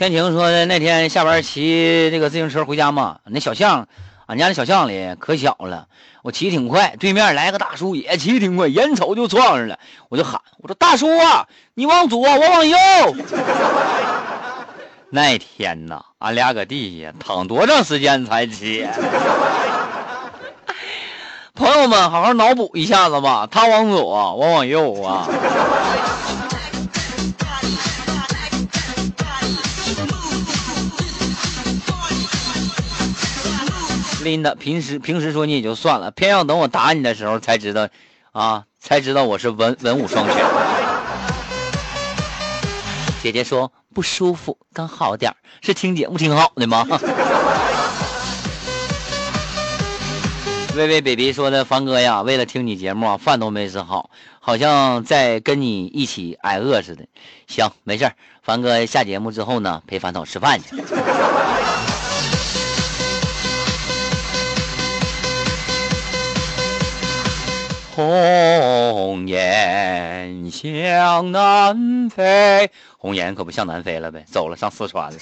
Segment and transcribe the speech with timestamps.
[0.00, 3.86] 天晴说的那天下班骑这个自行车回家嘛，那小巷，
[4.24, 5.88] 俺家那小巷里可小了，
[6.22, 9.78] 我骑挺快，对面来个大叔也骑挺快，眼瞅就撞上了，
[10.08, 12.78] 我就喊我说大叔啊，你往左，我往右。
[15.12, 18.88] 那天呐，俺俩搁地下躺多长时间才起？
[21.54, 25.28] 朋友们，好好脑补一下子吧，他往左，我往右啊。
[34.22, 37.88] 琳达，平时平时说你也就算了，偏要等我打你的时候才知道，
[38.32, 40.36] 啊，才知道我是文文武双全。
[43.22, 46.86] 姐姐说不舒服，刚好点是听节目挺好的吗？
[50.76, 57.04] 微微 baby 说的，凡哥呀，为了听你节目，饭都没吃好，好像在跟你一起挨饿似的。
[57.46, 58.12] 行，没事
[58.42, 60.76] 凡哥下节目之后呢，陪凡嫂吃饭去。
[68.00, 75.18] 红雁向南飞，红雁可不向南飞了呗，走了上四川了。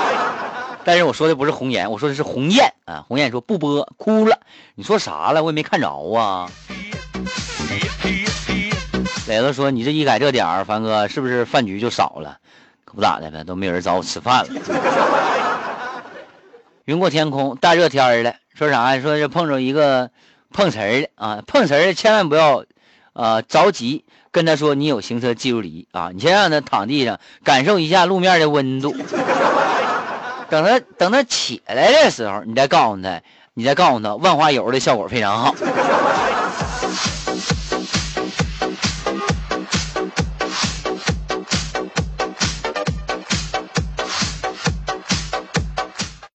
[0.82, 3.04] 但是我说的不是红颜，我说的是鸿雁啊。
[3.06, 4.38] 鸿雁说不播，哭了。
[4.76, 5.44] 你说啥了？
[5.44, 6.50] 我也没看着啊。
[9.28, 12.38] 磊子说你这一改这点儿，凡哥是不是饭局就少了？
[12.86, 16.02] 可不咋的呗，都没有人找我吃饭了。
[16.86, 18.98] 云过天空，大热天的，说啥？
[19.00, 20.10] 说这碰着一个。
[20.52, 22.64] 碰瓷儿的啊，碰瓷儿的千万不要，
[23.12, 28.92] 呃，着急跟他说你有行车记录仪啊，你先让他躺地上感受一下路面的温度，
[30.48, 33.20] 等他等他起来的时候，你再告诉他，
[33.54, 35.54] 你再告诉他万花油的效果非常好。